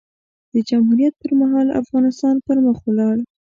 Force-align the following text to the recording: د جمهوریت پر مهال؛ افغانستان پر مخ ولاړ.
د 0.53 0.55
جمهوریت 0.69 1.13
پر 1.21 1.31
مهال؛ 1.41 1.67
افغانستان 1.81 2.35
پر 2.45 2.57
مخ 2.65 2.77
ولاړ. 2.85 3.17